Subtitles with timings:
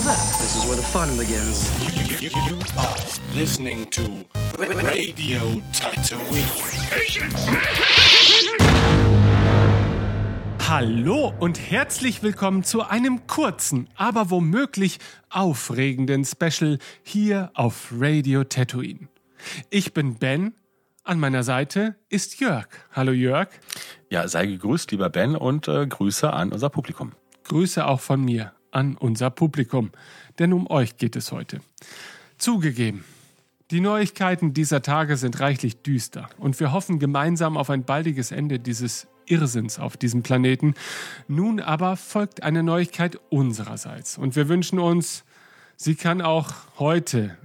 [0.00, 0.38] that.
[0.40, 1.70] This is where the fun begins.
[1.82, 2.96] You, you, you are
[3.34, 4.02] listening to
[4.58, 6.46] Radio Tatooine.
[10.68, 14.98] Hallo und herzlich willkommen zu einem kurzen, aber womöglich
[15.30, 19.08] aufregenden Special hier auf Radio Tatooine.
[19.70, 20.54] Ich bin Ben,
[21.04, 22.66] an meiner Seite ist Jörg.
[22.92, 23.48] Hallo Jörg.
[24.10, 27.12] Ja, sei gegrüßt, lieber Ben, und äh, Grüße an unser Publikum.
[27.44, 29.90] Grüße auch von mir an unser Publikum,
[30.38, 31.60] denn um euch geht es heute.
[32.38, 33.04] Zugegeben,
[33.72, 38.60] die Neuigkeiten dieser Tage sind reichlich düster und wir hoffen gemeinsam auf ein baldiges Ende
[38.60, 40.74] dieses Irrsinns auf diesem Planeten.
[41.26, 45.24] Nun aber folgt eine Neuigkeit unsererseits und wir wünschen uns,
[45.76, 47.36] sie kann auch heute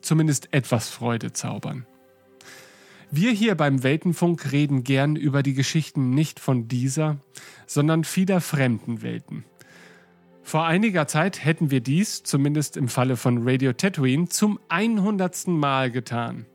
[0.00, 1.86] zumindest etwas Freude zaubern.
[3.10, 7.18] Wir hier beim Weltenfunk reden gern über die Geschichten nicht von dieser,
[7.66, 9.44] sondern vieler fremden Welten.
[10.48, 15.48] Vor einiger Zeit hätten wir dies, zumindest im Falle von Radio Tatooine, zum 100.
[15.48, 16.46] Mal getan.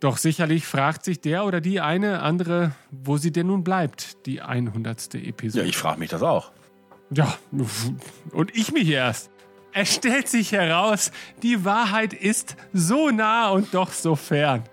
[0.00, 4.42] Doch sicherlich fragt sich der oder die eine andere, wo sie denn nun bleibt, die
[4.42, 5.14] 100.
[5.14, 5.62] Episode.
[5.62, 6.50] Ja, ich frage mich das auch.
[7.10, 7.32] Ja,
[8.32, 9.30] und ich mich erst.
[9.72, 11.12] Es stellt sich heraus,
[11.44, 14.64] die Wahrheit ist so nah und doch so fern.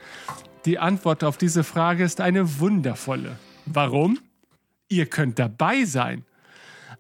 [0.66, 3.38] Die Antwort auf diese Frage ist eine wundervolle.
[3.68, 4.18] Warum?
[4.90, 6.26] Ihr könnt dabei sein.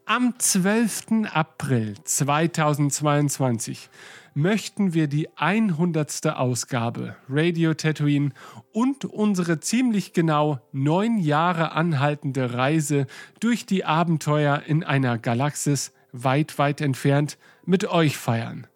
[0.06, 1.30] Am 12.
[1.32, 3.90] April 2022
[4.34, 6.28] möchten wir die 100.
[6.28, 8.31] Ausgabe Radio Tatooine
[8.74, 13.08] und unsere ziemlich genau neun Jahre anhaltende Reise
[13.40, 18.68] durch die Abenteuer in einer Galaxis weit, weit entfernt mit euch feiern.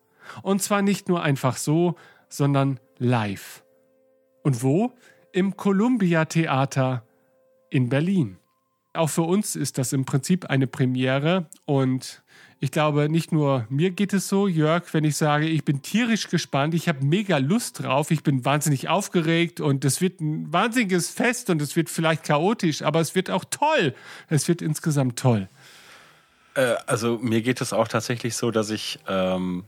[0.44, 1.96] Und zwar nicht nur einfach so,
[2.30, 3.66] sondern live.
[4.44, 4.94] Und wo?
[5.34, 7.04] Im Columbia Theater
[7.70, 8.38] in Berlin.
[8.98, 12.22] Auch für uns ist das im Prinzip eine Premiere und
[12.60, 16.28] ich glaube, nicht nur mir geht es so, Jörg, wenn ich sage, ich bin tierisch
[16.28, 21.12] gespannt, ich habe mega Lust drauf, ich bin wahnsinnig aufgeregt und es wird ein wahnsinniges
[21.12, 23.94] Fest und es wird vielleicht chaotisch, aber es wird auch toll.
[24.28, 25.50] Es wird insgesamt toll.
[26.56, 29.64] Äh, also mir geht es auch tatsächlich so, dass ich ähm,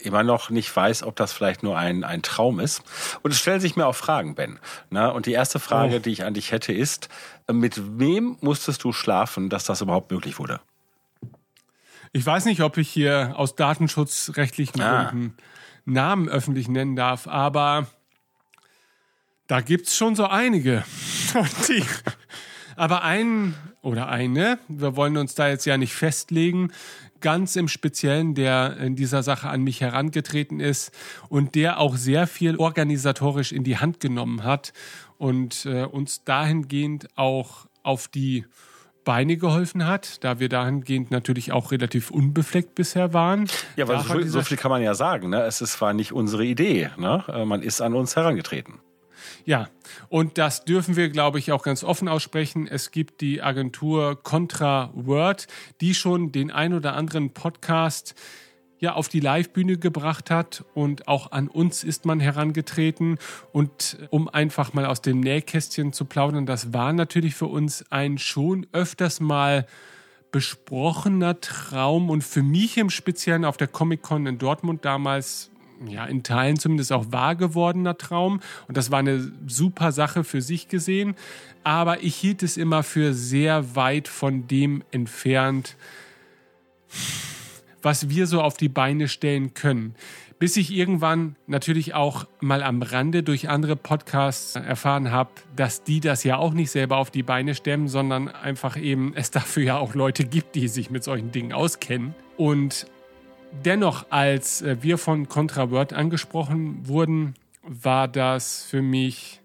[0.00, 2.82] immer noch nicht weiß, ob das vielleicht nur ein, ein Traum ist.
[3.22, 4.58] Und es stellen sich mir auch Fragen, Ben.
[4.90, 5.98] Na, und die erste Frage, oh.
[5.98, 7.08] die ich an dich hätte, ist,
[7.50, 10.60] mit wem musstest du schlafen, dass das überhaupt möglich wurde?
[12.12, 15.04] Ich weiß nicht, ob ich hier aus datenschutzrechtlichen ah.
[15.04, 15.36] Gründen
[15.84, 17.86] Namen öffentlich nennen darf, aber
[19.46, 20.84] da gibt's schon so einige.
[21.68, 21.84] Die,
[22.76, 26.72] aber einen oder eine, wir wollen uns da jetzt ja nicht festlegen,
[27.22, 30.92] ganz im Speziellen, der in dieser Sache an mich herangetreten ist
[31.28, 34.72] und der auch sehr viel organisatorisch in die Hand genommen hat
[35.16, 38.44] und äh, uns dahingehend auch auf die
[39.04, 43.48] Beine geholfen hat, da wir dahingehend natürlich auch relativ unbefleckt bisher waren.
[43.76, 45.30] Ja, weil so, so, viel kann man ja sagen.
[45.30, 45.42] Ne?
[45.42, 46.90] Es ist, war nicht unsere Idee.
[46.96, 47.24] Ne?
[47.28, 48.80] Äh, man ist an uns herangetreten.
[49.44, 49.68] Ja,
[50.08, 52.66] und das dürfen wir, glaube ich, auch ganz offen aussprechen.
[52.66, 55.46] Es gibt die Agentur Contra Word,
[55.80, 58.14] die schon den ein oder anderen Podcast
[58.82, 60.64] ja auf die Livebühne gebracht hat.
[60.74, 63.18] Und auch an uns ist man herangetreten.
[63.52, 68.18] Und um einfach mal aus dem Nähkästchen zu plaudern, das war natürlich für uns ein
[68.18, 69.66] schon öfters mal
[70.32, 72.10] besprochener Traum.
[72.10, 75.51] Und für mich im Speziellen auf der Comic-Con in Dortmund damals
[75.88, 78.40] ja, in Teilen zumindest auch wahr gewordener Traum.
[78.68, 81.14] Und das war eine super Sache für sich gesehen.
[81.64, 85.76] Aber ich hielt es immer für sehr weit von dem entfernt,
[87.82, 89.94] was wir so auf die Beine stellen können.
[90.38, 96.00] Bis ich irgendwann natürlich auch mal am Rande durch andere Podcasts erfahren habe, dass die
[96.00, 99.78] das ja auch nicht selber auf die Beine stemmen, sondern einfach eben es dafür ja
[99.78, 102.16] auch Leute gibt, die sich mit solchen Dingen auskennen.
[102.36, 102.86] Und
[103.64, 109.40] Dennoch, als äh, wir von ContraWord angesprochen wurden, war das für mich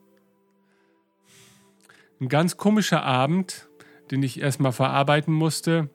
[2.20, 3.68] ein ganz komischer Abend,
[4.10, 5.90] den ich erstmal verarbeiten musste,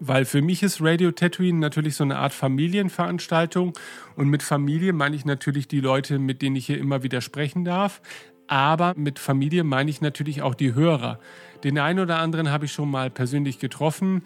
[0.00, 3.74] weil für mich ist Radio Tatooine natürlich so eine Art Familienveranstaltung
[4.16, 7.64] und mit Familie meine ich natürlich die Leute, mit denen ich hier immer wieder sprechen
[7.64, 8.00] darf,
[8.46, 11.20] aber mit Familie meine ich natürlich auch die Hörer.
[11.62, 14.22] Den einen oder anderen habe ich schon mal persönlich getroffen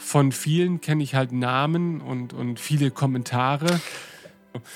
[0.00, 3.80] von vielen kenne ich halt Namen und, und viele Kommentare.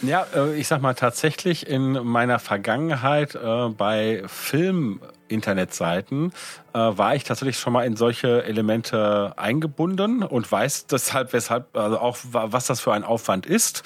[0.03, 6.33] Ja, äh, ich sag mal tatsächlich in meiner Vergangenheit äh, bei Film-Internetseiten
[6.73, 11.99] äh, war ich tatsächlich schon mal in solche Elemente eingebunden und weiß deshalb, weshalb, also
[11.99, 13.83] auch was das für ein Aufwand ist.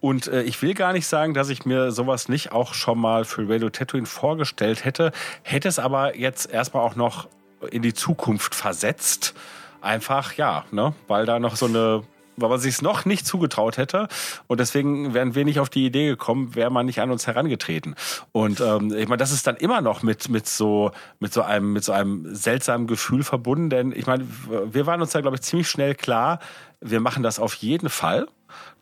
[0.00, 3.48] Und ich will gar nicht sagen, dass ich mir sowas nicht auch schon mal für
[3.48, 5.12] Radio Tatooine vorgestellt hätte,
[5.42, 7.28] hätte es aber jetzt erstmal auch noch
[7.70, 9.36] in die Zukunft versetzt
[9.80, 10.94] Einfach, ja, ne?
[11.06, 12.02] weil da noch so eine
[12.40, 14.08] weil man sich es noch nicht zugetraut hätte.
[14.46, 17.94] Und deswegen wären wir nicht auf die Idee gekommen, wäre man nicht an uns herangetreten.
[18.32, 21.72] Und ähm, ich meine, das ist dann immer noch mit, mit so, mit so einem,
[21.72, 23.70] mit so einem seltsamen Gefühl verbunden.
[23.70, 24.26] Denn ich meine,
[24.72, 26.38] wir waren uns da, glaube ich, ziemlich schnell klar,
[26.80, 28.28] wir machen das auf jeden Fall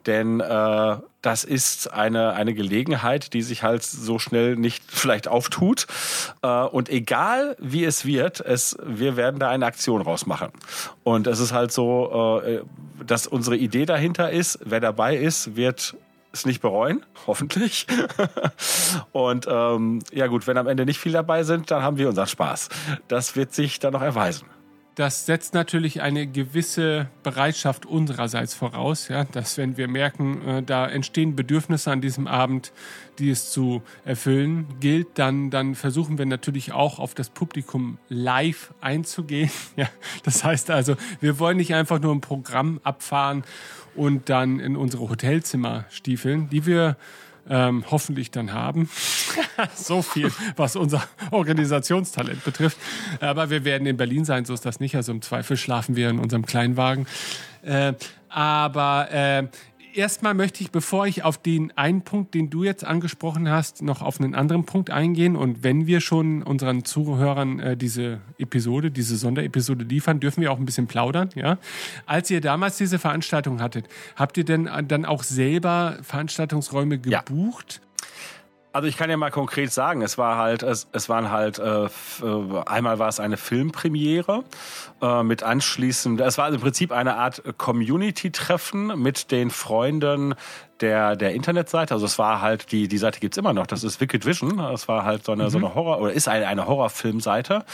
[0.07, 5.87] denn äh, das ist eine, eine Gelegenheit, die sich halt so schnell nicht vielleicht auftut.
[6.43, 10.51] Äh, und egal wie es wird, es, wir werden da eine Aktion rausmachen.
[11.03, 12.61] Und es ist halt so, äh,
[13.05, 15.97] dass unsere Idee dahinter ist, wer dabei ist, wird
[16.33, 17.87] es nicht bereuen, hoffentlich.
[19.13, 22.29] und ähm, ja gut, wenn am Ende nicht viel dabei sind, dann haben wir unseren
[22.29, 22.69] Spaß.
[23.09, 24.47] Das wird sich dann noch erweisen
[24.96, 30.87] das setzt natürlich eine gewisse Bereitschaft unsererseits voraus, ja, dass wenn wir merken, äh, da
[30.87, 32.72] entstehen Bedürfnisse an diesem Abend,
[33.19, 38.72] die es zu erfüllen gilt, dann, dann versuchen wir natürlich auch auf das Publikum live
[38.81, 39.50] einzugehen.
[39.76, 39.88] Ja,
[40.22, 43.44] das heißt also, wir wollen nicht einfach nur ein Programm abfahren
[43.94, 46.96] und dann in unsere Hotelzimmer stiefeln, die wir
[47.48, 48.88] ähm, hoffentlich dann haben.
[49.75, 52.78] so viel, was unser Organisationstalent betrifft.
[53.20, 54.96] Aber wir werden in Berlin sein, so ist das nicht.
[54.96, 57.06] Also im Zweifel schlafen wir in unserem Kleinwagen.
[57.62, 57.94] Äh,
[58.28, 59.44] aber äh,
[59.96, 64.02] erstmal möchte ich, bevor ich auf den einen Punkt, den du jetzt angesprochen hast, noch
[64.02, 65.37] auf einen anderen Punkt eingehen.
[65.37, 70.58] Und wenn wir schon unseren Zuhörern äh, diese Episode, diese Sonderepisode liefern, dürfen wir auch
[70.58, 71.31] ein bisschen plaudern.
[71.34, 71.58] Ja,
[72.06, 77.81] als ihr damals diese Veranstaltung hattet, habt ihr denn dann auch selber Veranstaltungsräume gebucht?
[78.76, 81.87] Also ich kann ja mal konkret sagen, es war halt, es, es waren halt, äh,
[81.87, 81.88] äh
[82.67, 84.44] einmal war es eine Filmpremiere
[85.00, 90.34] äh, mit anschließend, es war im Prinzip eine Art Community-Treffen mit den Freunden
[90.81, 91.94] der, der Internetseite.
[91.94, 94.58] Also es war halt, die, die Seite gibt's immer noch, das ist Wicked Vision.
[94.58, 95.50] Das war halt so eine, mhm.
[95.50, 97.64] so eine Horror, oder ist eine, eine Horrorfilmseite,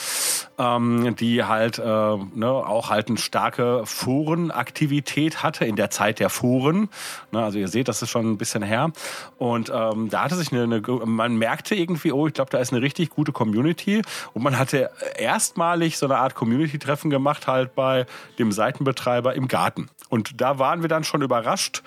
[0.58, 6.30] ähm, die halt äh, ne, auch halt eine starke Forenaktivität hatte in der Zeit der
[6.30, 6.88] Foren.
[7.30, 8.92] Ne, also ihr seht, das ist schon ein bisschen her.
[9.38, 12.72] Und ähm, da hatte sich eine, eine man merkte irgendwie, oh, ich glaube, da ist
[12.72, 14.02] eine richtig gute Community.
[14.34, 18.06] Und man hatte erstmalig so eine Art Community-Treffen gemacht, halt bei
[18.38, 19.88] dem Seitenbetreiber im Garten.
[20.08, 21.82] Und da waren wir dann schon überrascht,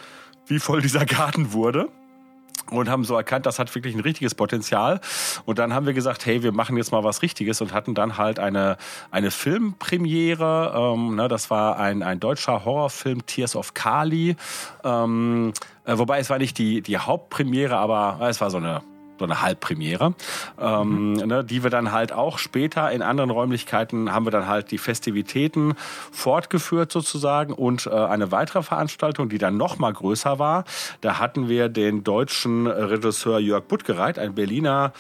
[0.47, 1.89] wie voll dieser Garten wurde
[2.71, 4.99] und haben so erkannt, das hat wirklich ein richtiges Potenzial.
[5.45, 8.17] Und dann haben wir gesagt, hey, wir machen jetzt mal was Richtiges und hatten dann
[8.17, 8.77] halt eine
[9.11, 10.73] eine Filmpremiere.
[10.75, 14.35] Ähm, ne, das war ein ein deutscher Horrorfilm Tears of Kali.
[14.83, 15.53] Ähm,
[15.85, 18.81] äh, wobei es war nicht die die Hauptpremiere, aber es war so eine
[19.17, 20.13] so eine Halbpremiere,
[20.59, 21.27] ähm, mhm.
[21.27, 24.77] ne, die wir dann halt auch später in anderen Räumlichkeiten haben wir dann halt die
[24.77, 25.73] Festivitäten
[26.11, 30.65] fortgeführt sozusagen und äh, eine weitere Veranstaltung, die dann noch mal größer war.
[31.01, 34.93] Da hatten wir den deutschen Regisseur Jörg Buttgereit, ein Berliner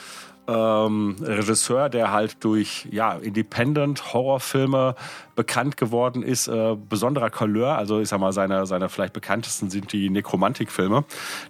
[0.47, 4.95] ähm, Regisseur, der halt durch ja Independent Horrorfilme
[5.35, 7.77] bekannt geworden ist, äh, besonderer Couleur.
[7.77, 11.03] Also ich sag mal, seine, seine vielleicht bekanntesten sind die Nekromantik-Filme,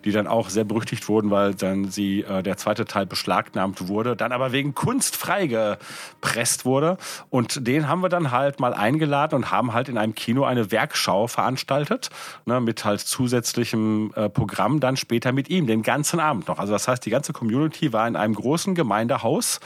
[0.03, 4.15] die dann auch sehr berüchtigt wurden, weil dann sie äh, der zweite Teil beschlagnahmt wurde,
[4.15, 6.97] dann aber wegen Kunst freigepresst wurde.
[7.29, 10.71] Und den haben wir dann halt mal eingeladen und haben halt in einem Kino eine
[10.71, 12.09] Werkschau veranstaltet,
[12.45, 16.59] ne, mit halt zusätzlichem äh, Programm dann später mit ihm, den ganzen Abend noch.
[16.59, 19.59] Also das heißt, die ganze Community war in einem großen Gemeindehaus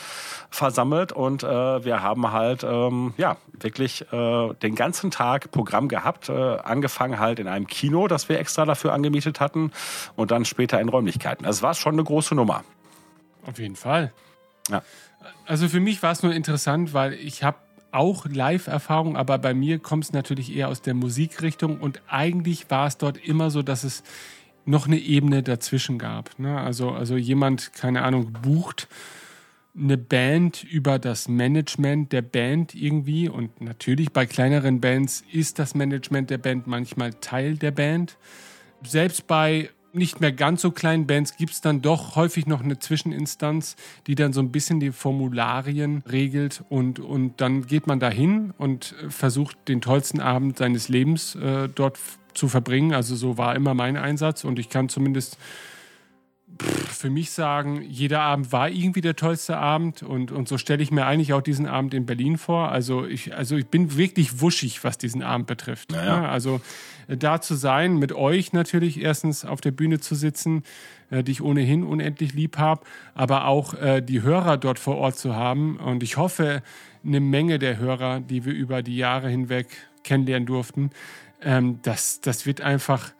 [0.50, 6.30] versammelt und äh, wir haben halt ähm, ja wirklich äh, den ganzen Tag Programm gehabt,
[6.30, 9.72] äh, angefangen halt in einem Kino, das wir extra dafür angemietet hatten
[10.16, 11.46] und dann später in Räumlichkeiten.
[11.46, 12.64] Also es war schon eine große Nummer.
[13.46, 14.14] Auf jeden Fall.
[14.70, 14.82] Ja.
[15.46, 17.58] Also für mich war es nur interessant, weil ich habe
[17.92, 22.88] auch Live-Erfahrung, aber bei mir kommt es natürlich eher aus der Musikrichtung und eigentlich war
[22.88, 24.04] es dort immer so, dass es
[24.70, 26.38] noch eine Ebene dazwischen gab.
[26.38, 26.58] Ne?
[26.60, 28.88] Also, also jemand, keine Ahnung, bucht
[29.78, 33.30] eine Band über das Management der Band irgendwie.
[33.30, 38.18] Und natürlich bei kleineren Bands ist das Management der Band manchmal Teil der Band.
[38.84, 42.78] Selbst bei nicht mehr ganz so kleinen Bands gibt es dann doch häufig noch eine
[42.78, 48.54] Zwischeninstanz, die dann so ein bisschen die Formularien regelt und, und dann geht man dahin
[48.60, 51.98] und versucht den tollsten Abend seines Lebens äh, dort
[52.34, 52.94] zu verbringen.
[52.94, 55.38] Also so war immer mein Einsatz und ich kann zumindest
[56.62, 60.92] für mich sagen, jeder Abend war irgendwie der tollste Abend und, und so stelle ich
[60.92, 62.70] mir eigentlich auch diesen Abend in Berlin vor.
[62.72, 65.92] Also ich, also ich bin wirklich wuschig, was diesen Abend betrifft.
[65.92, 66.24] Naja.
[66.24, 66.60] Ja, also
[67.08, 70.64] äh, da zu sein, mit euch natürlich erstens auf der Bühne zu sitzen,
[71.12, 72.82] äh, die ich ohnehin unendlich lieb habe,
[73.14, 75.78] aber auch äh, die Hörer dort vor Ort zu haben.
[75.78, 76.62] Und ich hoffe,
[77.06, 79.68] eine Menge der Hörer, die wir über die Jahre hinweg
[80.04, 80.92] kennenlernen durften,
[81.42, 83.12] ähm, das, das wird einfach,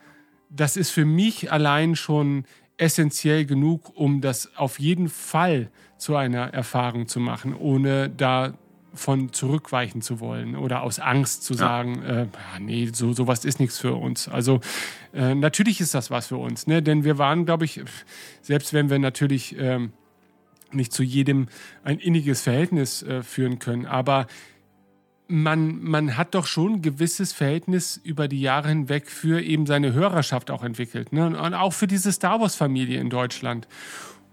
[0.50, 2.46] das ist für mich allein schon
[2.78, 8.54] essentiell genug, um das auf jeden Fall zu einer Erfahrung zu machen, ohne da
[8.94, 13.60] von zurückweichen zu wollen oder aus Angst zu sagen, äh, ja, nee, so sowas ist
[13.60, 14.28] nichts für uns.
[14.28, 14.62] Also
[15.14, 16.82] äh, natürlich ist das was für uns, ne?
[16.82, 17.82] Denn wir waren, glaube ich,
[18.42, 19.94] selbst wenn wir natürlich ähm,
[20.72, 21.48] nicht zu jedem
[21.84, 24.28] ein inniges Verhältnis äh, führen können, aber
[25.30, 29.94] man, man hat doch schon ein gewisses Verhältnis über die Jahre hinweg für eben seine
[29.94, 31.14] Hörerschaft auch entwickelt.
[31.14, 31.28] Ne?
[31.28, 33.68] Und auch für diese Star Wars-Familie in Deutschland.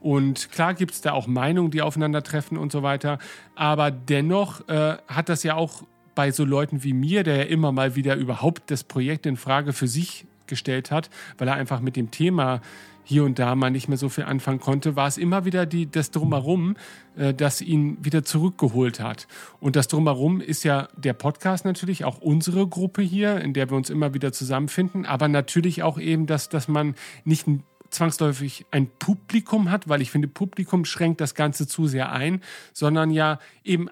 [0.00, 3.18] Und klar gibt es da auch Meinungen, die aufeinandertreffen und so weiter.
[3.54, 5.82] Aber dennoch äh, hat das ja auch
[6.14, 9.74] bei so Leuten wie mir, der ja immer mal wieder überhaupt das Projekt in Frage
[9.74, 12.62] für sich gestellt hat, weil er einfach mit dem Thema
[13.08, 15.88] hier und da mal nicht mehr so viel anfangen konnte, war es immer wieder die,
[15.88, 16.76] das Drumherum,
[17.16, 19.28] äh, das ihn wieder zurückgeholt hat.
[19.60, 23.76] Und das Drumherum ist ja der Podcast natürlich, auch unsere Gruppe hier, in der wir
[23.76, 27.46] uns immer wieder zusammenfinden, aber natürlich auch eben, dass, dass man nicht
[27.90, 33.12] zwangsläufig ein Publikum hat, weil ich finde, Publikum schränkt das Ganze zu sehr ein, sondern
[33.12, 33.88] ja eben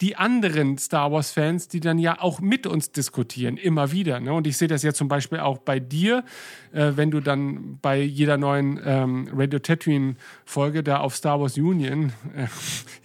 [0.00, 4.20] die anderen Star Wars-Fans, die dann ja auch mit uns diskutieren, immer wieder.
[4.20, 4.32] Ne?
[4.32, 6.24] Und ich sehe das ja zum Beispiel auch bei dir,
[6.72, 12.12] äh, wenn du dann bei jeder neuen ähm, Radio Tatooine-Folge da auf Star Wars Union
[12.34, 12.46] äh,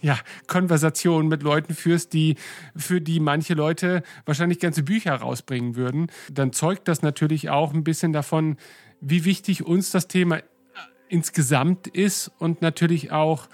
[0.00, 2.36] ja, Konversationen mit Leuten führst, die
[2.76, 7.84] für die manche Leute wahrscheinlich ganze Bücher rausbringen würden, dann zeugt das natürlich auch ein
[7.84, 8.56] bisschen davon,
[9.00, 10.40] wie wichtig uns das Thema
[11.08, 13.48] insgesamt ist und natürlich auch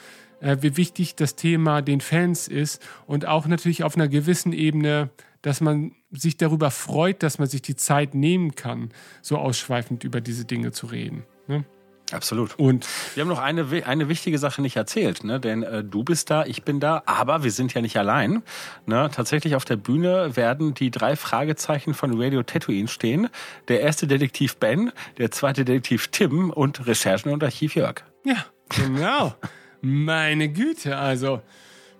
[0.45, 5.11] äh, wie wichtig das Thema den Fans ist und auch natürlich auf einer gewissen Ebene,
[5.43, 8.91] dass man sich darüber freut, dass man sich die Zeit nehmen kann,
[9.23, 11.25] so ausschweifend über diese Dinge zu reden.
[11.49, 11.65] Ne?
[12.13, 12.59] Absolut.
[12.59, 15.41] Und wir haben noch eine, eine wichtige Sache nicht erzählt, ne?
[15.41, 18.43] denn äh, du bist da, ich bin da, aber wir sind ja nicht allein.
[18.85, 19.11] Ne?
[19.13, 23.29] Tatsächlich auf der Bühne werden die drei Fragezeichen von Radio Tatooine stehen.
[23.69, 28.05] Der erste Detektiv Ben, der zweite Detektiv Tim und Recherchen und Archiv Jörg.
[28.25, 29.35] Ja, genau.
[29.85, 31.43] Meine Güte, also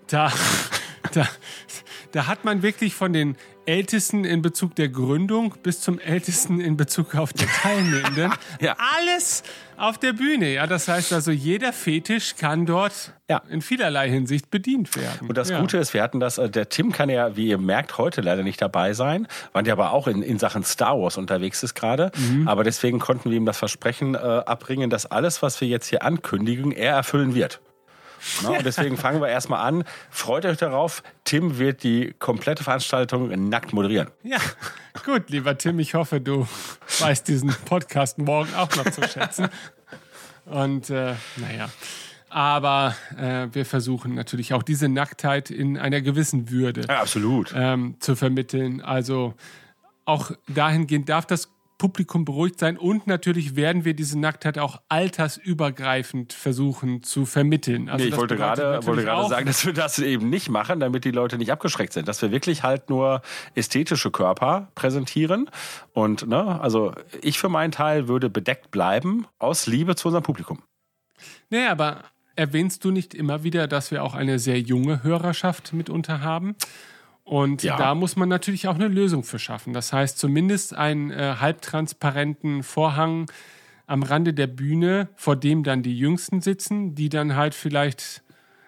[0.07, 0.31] da,
[1.13, 1.27] da,
[2.13, 3.37] da hat man wirklich von den
[3.67, 8.33] Ältesten in Bezug der Gründung bis zum Ältesten in Bezug auf die Teilnehmenden.
[8.59, 8.75] Ja.
[8.97, 9.43] Alles
[9.77, 10.53] auf der Bühne.
[10.53, 13.41] Ja, das heißt also, jeder Fetisch kann dort Ja.
[13.49, 15.27] in vielerlei Hinsicht bedient werden.
[15.27, 15.59] Und das ja.
[15.59, 18.43] Gute ist, wir hatten das, äh, der Tim kann ja, wie ihr merkt, heute leider
[18.43, 22.11] nicht dabei sein, weil der aber auch in, in Sachen Star Wars unterwegs ist gerade.
[22.45, 26.03] Aber deswegen konnten wir ihm das Versprechen äh, abbringen, dass alles, was wir jetzt hier
[26.03, 27.61] ankündigen, er erfüllen wird.
[28.43, 29.83] Na, und deswegen fangen wir erstmal an.
[30.09, 31.03] Freut euch darauf.
[31.23, 34.09] Tim wird die komplette Veranstaltung nackt moderieren.
[34.23, 34.37] Ja,
[35.05, 36.47] gut, lieber Tim, ich hoffe, du
[36.99, 39.47] weißt diesen Podcast morgen auch noch zu schätzen.
[40.45, 41.69] Und äh, naja,
[42.29, 47.53] aber äh, wir versuchen natürlich auch diese Nacktheit in einer gewissen Würde Ja, absolut.
[47.55, 48.81] ähm, zu vermitteln.
[48.81, 49.33] Also
[50.05, 56.31] auch dahingehend darf das Publikum beruhigt sein und natürlich werden wir diese Nacktheit auch altersübergreifend
[56.31, 57.89] versuchen zu vermitteln.
[57.89, 61.03] Also Nee, ich wollte gerade, wollte gerade sagen, dass wir das eben nicht machen, damit
[61.03, 62.07] die Leute nicht abgeschreckt sind.
[62.07, 63.21] Dass wir wirklich halt nur
[63.55, 65.49] ästhetische Körper präsentieren.
[65.93, 70.63] Und, ne, also ich für meinen Teil würde bedeckt bleiben aus Liebe zu unserem Publikum.
[71.49, 72.03] Nee, aber
[72.35, 76.55] erwähnst du nicht immer wieder, dass wir auch eine sehr junge Hörerschaft mitunter haben?
[77.25, 77.75] Und Ja.
[77.75, 79.73] da muss man natürlich auch eine Lösung für schaffen.
[79.73, 83.25] Das heißt, zumindest einen äh, halbtransparenten Vorhang
[83.87, 88.21] am Rande der Bühne, vor dem dann die Jüngsten sitzen, die dann halt vielleicht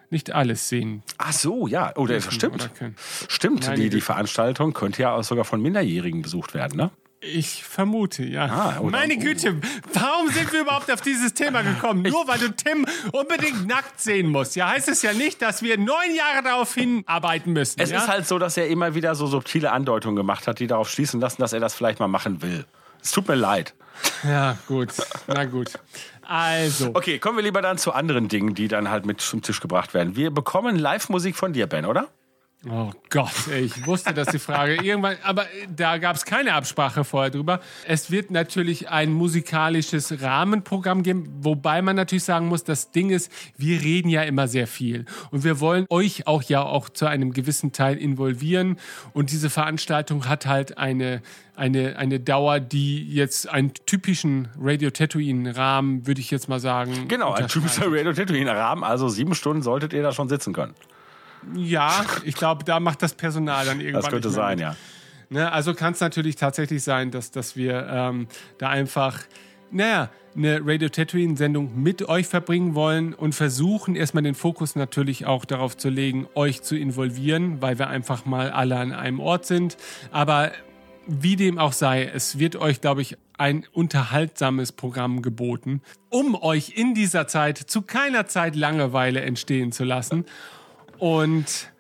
[0.10, 1.04] nicht alles sehen.
[1.18, 1.96] Ach so, ja.
[1.98, 2.74] Oder stimmt.
[2.76, 2.96] können.
[3.28, 4.02] Stimmt, Meine die, die.
[4.02, 6.92] Veranstaltung könnte ja auch sogar von Minderjährigen besucht werden, ne?
[7.20, 8.46] Ich vermute, ja.
[8.46, 9.60] Ah, oder- Meine Güte,
[9.94, 12.04] warum sind wir überhaupt auf dieses Thema gekommen?
[12.04, 14.56] Nur weil du Tim unbedingt nackt sehen musst.
[14.56, 17.80] Ja, heißt es ja nicht, dass wir neun Jahre darauf hinarbeiten müssen.
[17.82, 17.98] Es ja?
[17.98, 21.20] ist halt so, dass er immer wieder so subtile Andeutungen gemacht hat, die darauf schließen
[21.20, 22.66] lassen, dass er das vielleicht mal machen will.
[23.02, 23.74] Es tut mir leid.
[24.24, 24.90] Ja, gut.
[25.26, 25.72] Na gut.
[26.22, 29.60] Also, Okay, kommen wir lieber dann zu anderen Dingen, die dann halt mit zum Tisch
[29.60, 30.16] gebracht werden.
[30.16, 32.10] Wir bekommen Live-Musik von dir, Ben, oder?
[32.70, 35.46] Oh Gott, ey, ich wusste, dass die Frage irgendwann, aber
[35.76, 37.60] da gab es keine Absprache vorher drüber.
[37.86, 43.32] Es wird natürlich ein musikalisches Rahmenprogramm geben, wobei man natürlich sagen muss, das Ding ist,
[43.58, 47.34] wir reden ja immer sehr viel und wir wollen euch auch ja auch zu einem
[47.34, 48.78] gewissen Teil involvieren
[49.14, 51.22] und diese Veranstaltung hat halt eine
[51.58, 57.08] eine, eine Dauer, die jetzt einen typischen Radio Tatooine Rahmen, würde ich jetzt mal sagen.
[57.08, 58.84] Genau, ein typischer Radio Tatooine Rahmen.
[58.84, 60.76] Also sieben Stunden solltet ihr da schon sitzen können.
[61.56, 64.01] Ja, ich glaube, da macht das Personal dann irgendwann.
[64.01, 64.60] Das könnte sein, mit.
[64.60, 64.75] ja.
[65.30, 68.27] Ne, also kann es natürlich tatsächlich sein, dass, dass wir ähm,
[68.58, 69.20] da einfach,
[69.72, 75.46] naja, eine Radio Tatooine-Sendung mit euch verbringen wollen und versuchen erstmal den Fokus natürlich auch
[75.46, 79.77] darauf zu legen, euch zu involvieren, weil wir einfach mal alle an einem Ort sind.
[80.12, 80.51] Aber
[81.08, 86.74] wie dem auch sei, es wird euch, glaube ich, ein unterhaltsames Programm geboten, um euch
[86.75, 90.25] in dieser Zeit zu keiner Zeit Langeweile entstehen zu lassen.
[91.00, 91.72] Und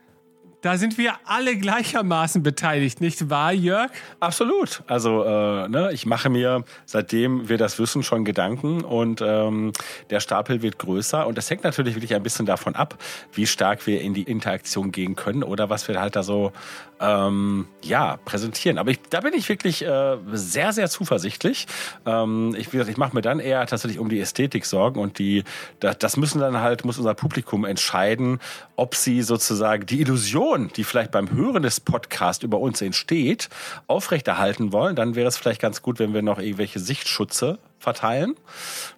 [0.61, 3.91] da sind wir alle gleichermaßen beteiligt, nicht wahr, Jörg?
[4.19, 4.81] Absolut.
[4.87, 9.71] Also äh, ne, ich mache mir, seitdem wir das wissen, schon Gedanken und ähm,
[10.09, 11.27] der Stapel wird größer.
[11.27, 12.97] Und das hängt natürlich wirklich ein bisschen davon ab,
[13.31, 16.51] wie stark wir in die Interaktion gehen können oder was wir halt da so
[16.99, 18.77] ähm, ja, präsentieren.
[18.77, 21.67] Aber ich, da bin ich wirklich äh, sehr, sehr zuversichtlich.
[22.05, 25.43] Ähm, ich ich mache mir dann eher tatsächlich um die Ästhetik Sorgen und die,
[25.79, 28.39] das, das müssen dann halt, muss unser Publikum entscheiden,
[28.75, 33.49] ob sie sozusagen die Illusion, die vielleicht beim Hören des Podcasts über uns entsteht,
[33.87, 34.95] aufrechterhalten wollen.
[34.95, 38.35] Dann wäre es vielleicht ganz gut, wenn wir noch irgendwelche Sichtschutze verteilen.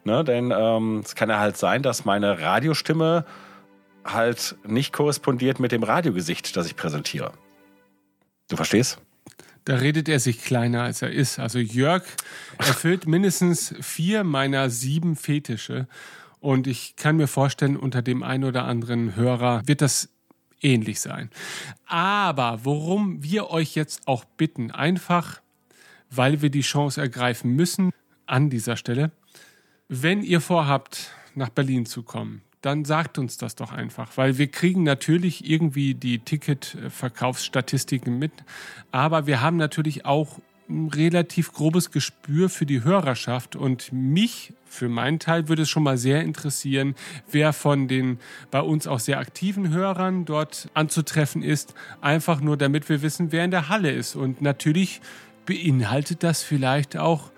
[0.03, 3.25] Ne, denn ähm, es kann ja halt sein, dass meine Radiostimme
[4.05, 7.31] halt nicht korrespondiert mit dem Radiogesicht, das ich präsentiere.
[8.49, 8.99] Du verstehst?
[9.65, 11.39] Da redet er sich kleiner, als er ist.
[11.39, 12.03] Also Jörg
[12.57, 15.87] erfüllt mindestens vier meiner sieben Fetische.
[16.39, 20.09] Und ich kann mir vorstellen, unter dem einen oder anderen Hörer wird das
[20.61, 21.29] ähnlich sein.
[21.85, 25.41] Aber worum wir euch jetzt auch bitten, einfach
[26.09, 27.91] weil wir die Chance ergreifen müssen
[28.25, 29.11] an dieser Stelle,
[29.87, 34.47] wenn ihr vorhabt, nach Berlin zu kommen, dann sagt uns das doch einfach, weil wir
[34.47, 38.31] kriegen natürlich irgendwie die Ticketverkaufsstatistiken mit,
[38.91, 40.39] aber wir haben natürlich auch
[40.69, 43.55] ein relativ grobes Gespür für die Hörerschaft.
[43.55, 46.95] Und mich für meinen Teil würde es schon mal sehr interessieren,
[47.31, 48.19] wer von den
[48.51, 53.43] bei uns auch sehr aktiven Hörern dort anzutreffen ist, einfach nur damit wir wissen, wer
[53.43, 54.15] in der Halle ist.
[54.15, 55.01] Und natürlich
[55.45, 57.31] beinhaltet das vielleicht auch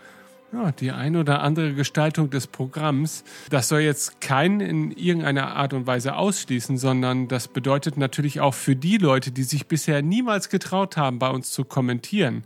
[0.54, 3.24] ja, die ein oder andere Gestaltung des Programms.
[3.50, 8.54] Das soll jetzt keinen in irgendeiner Art und Weise ausschließen, sondern das bedeutet natürlich auch
[8.54, 12.44] für die Leute, die sich bisher niemals getraut haben, bei uns zu kommentieren.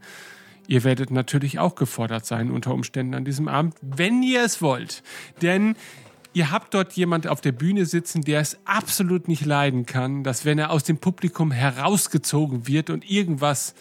[0.67, 5.03] Ihr werdet natürlich auch gefordert sein unter Umständen an diesem Abend, wenn ihr es wollt.
[5.41, 5.75] Denn
[6.33, 10.45] ihr habt dort jemand auf der Bühne sitzen, der es absolut nicht leiden kann, dass
[10.45, 13.75] wenn er aus dem Publikum herausgezogen wird und irgendwas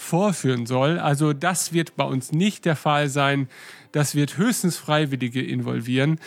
[0.00, 0.98] vorführen soll.
[0.98, 3.48] Also das wird bei uns nicht der Fall sein.
[3.92, 6.18] Das wird höchstens Freiwillige involvieren.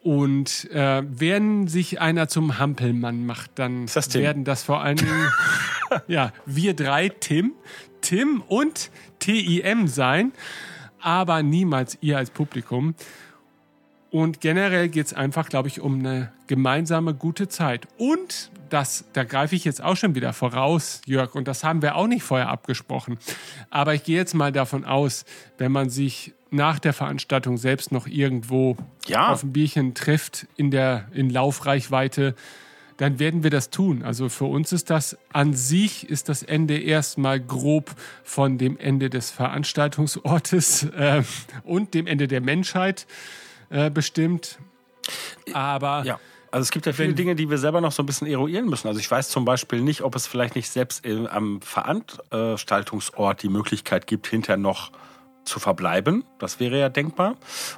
[0.00, 5.30] Und äh, wenn sich einer zum Hampelmann macht, dann das werden das vor allen Dingen
[6.08, 7.52] ja, wir drei, Tim,
[8.00, 10.32] Tim und TIM sein,
[10.98, 12.96] aber niemals ihr als Publikum.
[14.12, 17.88] Und generell geht es einfach, glaube ich, um eine gemeinsame gute Zeit.
[17.96, 21.96] Und das, da greife ich jetzt auch schon wieder voraus, Jörg, und das haben wir
[21.96, 23.18] auch nicht vorher abgesprochen.
[23.70, 25.24] Aber ich gehe jetzt mal davon aus,
[25.56, 29.30] wenn man sich nach der Veranstaltung selbst noch irgendwo ja.
[29.30, 32.34] auf ein Bierchen trifft in der in Laufreichweite,
[32.98, 34.02] dann werden wir das tun.
[34.02, 37.94] Also für uns ist das an sich ist das Ende erstmal grob
[38.24, 41.22] von dem Ende des Veranstaltungsortes äh,
[41.64, 43.06] und dem Ende der Menschheit
[43.72, 44.58] äh, bestimmt.
[45.52, 46.20] Aber ja.
[46.52, 48.86] Also es gibt ja viele Dinge, die wir selber noch so ein bisschen eruieren müssen.
[48.86, 54.06] Also ich weiß zum Beispiel nicht, ob es vielleicht nicht selbst am Veranstaltungsort die Möglichkeit
[54.06, 54.92] gibt, hinterher noch
[55.44, 56.24] zu verbleiben.
[56.38, 57.36] Das wäre ja denkbar.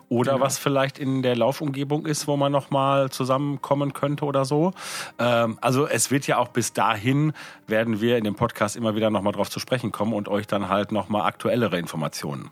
[0.09, 0.45] Oder genau.
[0.45, 4.73] was vielleicht in der Laufumgebung ist, wo man nochmal zusammenkommen könnte oder so.
[5.21, 7.33] Ähm, also es wird ja auch bis dahin,
[7.69, 10.69] werden wir in dem Podcast immer wieder nochmal drauf zu sprechen kommen und euch dann
[10.69, 12.51] halt nochmal aktuellere Informationen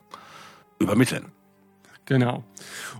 [0.78, 1.32] übermitteln.
[2.06, 2.42] Genau.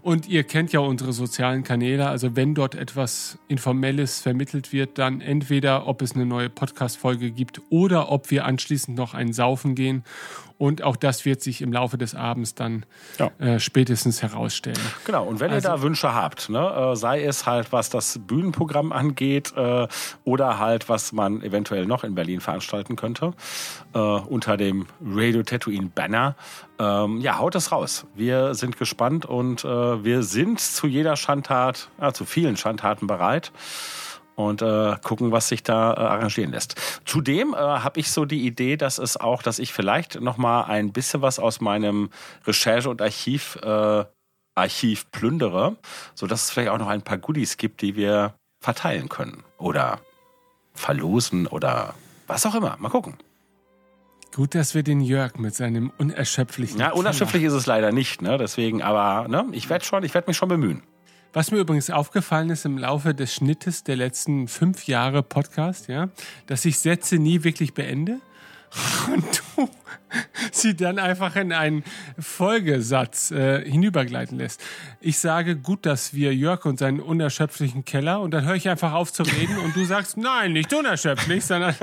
[0.00, 2.08] Und ihr kennt ja unsere sozialen Kanäle.
[2.08, 7.60] Also wenn dort etwas Informelles vermittelt wird, dann entweder, ob es eine neue Podcast-Folge gibt
[7.70, 10.04] oder ob wir anschließend noch ein Saufen gehen.
[10.62, 12.86] Und auch das wird sich im Laufe des Abends dann
[13.18, 13.32] ja.
[13.38, 14.78] äh, spätestens herausstellen.
[15.04, 18.20] Genau, und wenn also, ihr da Wünsche habt, ne, äh, sei es halt, was das
[18.24, 19.88] Bühnenprogramm angeht äh,
[20.22, 23.32] oder halt, was man eventuell noch in Berlin veranstalten könnte,
[23.92, 26.36] äh, unter dem Radio Tatooine Banner,
[26.82, 28.06] ähm, ja, haut es raus.
[28.14, 33.52] Wir sind gespannt und äh, wir sind zu jeder Schandtat, ja, zu vielen Schandtaten bereit
[34.34, 36.74] und äh, gucken, was sich da äh, arrangieren lässt.
[37.04, 40.64] Zudem äh, habe ich so die Idee, dass es auch, dass ich vielleicht noch mal
[40.64, 42.10] ein bisschen was aus meinem
[42.46, 44.04] Recherche- und Archiv äh,
[44.54, 45.76] Archiv plündere,
[46.14, 50.00] so dass es vielleicht auch noch ein paar Goodies gibt, die wir verteilen können oder
[50.74, 51.94] verlosen oder
[52.26, 52.76] was auch immer.
[52.78, 53.16] Mal gucken.
[54.34, 56.80] Gut, dass wir den Jörg mit seinem unerschöpflichen.
[56.80, 58.38] Ja, unerschöpflich ist es leider nicht, ne?
[58.38, 60.82] Deswegen, aber ne, ich werde schon, ich werde mich schon bemühen.
[61.34, 66.08] Was mir übrigens aufgefallen ist im Laufe des Schnittes der letzten fünf Jahre Podcast, ja,
[66.46, 68.20] dass ich Sätze nie wirklich beende,
[69.12, 69.68] und du
[70.50, 71.84] sie dann einfach in einen
[72.18, 74.62] Folgesatz äh, hinübergleiten lässt.
[75.00, 78.92] Ich sage, gut, dass wir Jörg und seinen unerschöpflichen Keller und dann höre ich einfach
[78.92, 81.74] auf zu reden und du sagst, nein, nicht unerschöpflich, sondern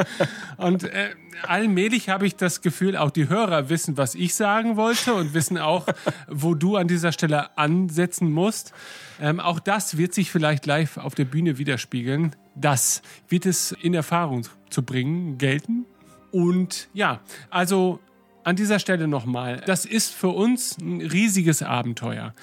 [0.58, 1.10] und äh,
[1.48, 5.58] allmählich habe ich das Gefühl, auch die Hörer wissen, was ich sagen wollte und wissen
[5.58, 5.88] auch,
[6.28, 8.74] wo du an dieser Stelle ansetzen musst.
[9.22, 12.36] Ähm, auch das wird sich vielleicht live auf der Bühne widerspiegeln.
[12.56, 15.86] Das wird es in Erfahrung zu bringen, gelten.
[16.32, 18.00] Und ja, also
[18.44, 22.34] an dieser Stelle nochmal, das ist für uns ein riesiges Abenteuer.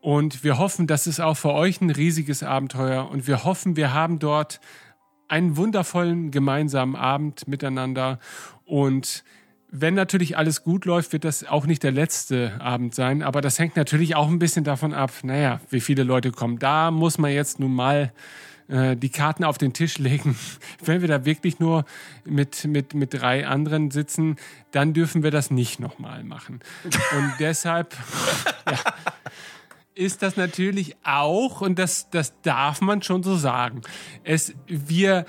[0.00, 3.10] Und wir hoffen, das ist auch für euch ein riesiges Abenteuer.
[3.10, 4.60] Und wir hoffen, wir haben dort
[5.28, 8.18] einen wundervollen gemeinsamen Abend miteinander.
[8.64, 9.24] Und
[9.70, 13.22] wenn natürlich alles gut läuft, wird das auch nicht der letzte Abend sein.
[13.22, 16.58] Aber das hängt natürlich auch ein bisschen davon ab, naja, wie viele Leute kommen.
[16.58, 18.12] Da muss man jetzt nun mal
[18.70, 20.36] äh, die Karten auf den Tisch legen.
[20.84, 21.84] Wenn wir da wirklich nur
[22.24, 24.36] mit, mit, mit drei anderen sitzen,
[24.70, 26.60] dann dürfen wir das nicht nochmal machen.
[26.84, 27.96] Und deshalb
[28.66, 28.78] ja,
[29.94, 33.82] ist das natürlich auch, und das, das darf man schon so sagen,
[34.22, 35.26] es, wir,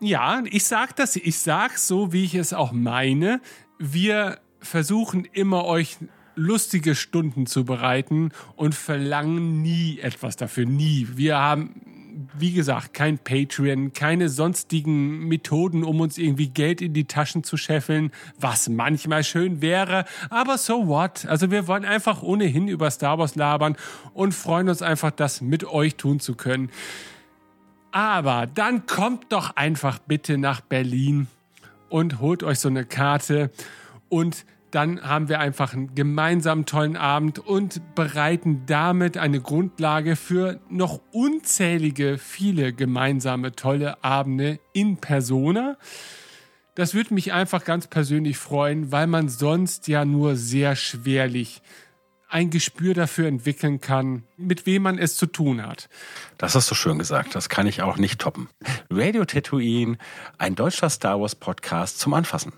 [0.00, 3.40] ja, ich sag das, ich sag so, wie ich es auch meine.
[3.78, 5.98] Wir versuchen immer euch
[6.34, 10.64] lustige Stunden zu bereiten und verlangen nie etwas dafür.
[10.64, 11.06] Nie.
[11.14, 12.01] Wir haben
[12.38, 17.56] wie gesagt, kein Patreon, keine sonstigen Methoden, um uns irgendwie Geld in die Taschen zu
[17.56, 21.26] scheffeln, was manchmal schön wäre, aber so what?
[21.26, 23.76] Also wir wollen einfach ohnehin über Star Wars labern
[24.14, 26.70] und freuen uns einfach, das mit euch tun zu können.
[27.90, 31.28] Aber dann kommt doch einfach bitte nach Berlin
[31.88, 33.50] und holt euch so eine Karte
[34.08, 40.60] und dann haben wir einfach einen gemeinsamen tollen Abend und bereiten damit eine Grundlage für
[40.68, 45.76] noch unzählige, viele gemeinsame tolle Abende in Persona.
[46.74, 51.60] Das würde mich einfach ganz persönlich freuen, weil man sonst ja nur sehr schwerlich
[52.32, 55.90] ein Gespür dafür entwickeln kann, mit wem man es zu tun hat.
[56.38, 57.34] Das hast du schön gesagt.
[57.34, 58.48] Das kann ich auch nicht toppen.
[58.88, 59.98] Radio Tatooine,
[60.38, 62.54] ein deutscher Star Wars Podcast zum Anfassen.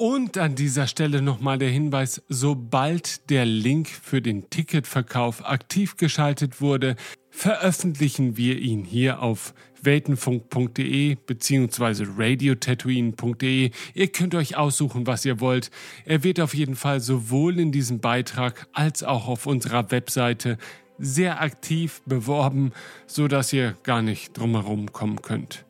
[0.00, 6.60] Und an dieser Stelle nochmal der Hinweis, sobald der Link für den Ticketverkauf aktiv geschaltet
[6.60, 6.94] wurde,
[7.30, 12.06] veröffentlichen wir ihn hier auf weltenfunk.de bzw.
[12.16, 13.72] radiotatooine.de.
[13.94, 15.72] Ihr könnt euch aussuchen, was ihr wollt.
[16.04, 20.58] Er wird auf jeden Fall sowohl in diesem Beitrag als auch auf unserer Webseite
[20.98, 22.70] sehr aktiv beworben,
[23.08, 25.64] so dass ihr gar nicht drumherum kommen könnt.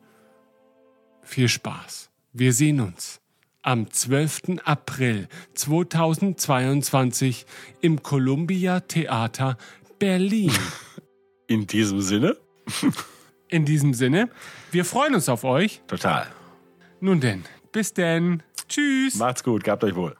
[1.23, 2.11] Viel Spaß.
[2.31, 3.21] Wir sehen uns
[3.61, 4.59] am 12.
[4.63, 7.45] April 2022
[7.81, 9.57] im Columbia Theater
[9.97, 10.51] Berlin.
[11.47, 12.37] In diesem Sinne?
[13.47, 14.29] In diesem Sinne,
[14.71, 15.81] wir freuen uns auf euch.
[15.87, 16.27] Total.
[16.99, 18.43] Nun denn, bis denn.
[18.67, 19.15] Tschüss.
[19.15, 20.15] Macht's gut, gabt euch wohl.